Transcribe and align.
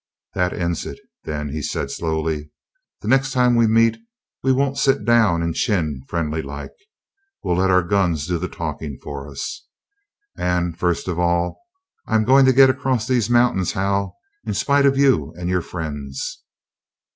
"That 0.33 0.51
ends 0.51 0.83
it, 0.87 0.99
then," 1.25 1.49
he 1.49 1.61
said 1.61 1.91
slowly. 1.91 2.49
"The 3.01 3.07
next 3.07 3.33
time 3.33 3.53
we 3.55 3.67
meet 3.67 3.97
we 4.41 4.51
won't 4.51 4.79
sit 4.79 5.05
down 5.05 5.43
and 5.43 5.53
chin 5.53 6.01
friendly 6.07 6.41
like. 6.41 6.71
We'll 7.43 7.57
let 7.57 7.69
our 7.69 7.83
guns 7.83 8.25
do 8.25 8.41
our 8.41 8.47
talking 8.47 8.97
for 9.03 9.29
us. 9.29 9.67
And, 10.35 10.75
first 10.75 11.07
of 11.07 11.19
all, 11.19 11.61
I'm 12.07 12.23
going 12.25 12.47
to 12.47 12.51
get 12.51 12.71
across 12.71 13.07
these 13.07 13.29
mountains, 13.29 13.73
Hal, 13.73 14.17
in 14.43 14.55
spite 14.55 14.87
of 14.87 14.97
you 14.97 15.35
and 15.37 15.47
your 15.51 15.61
friends." 15.61 16.41